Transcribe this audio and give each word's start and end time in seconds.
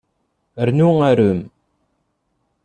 Rnu 0.67 0.89
arem. 1.09 1.41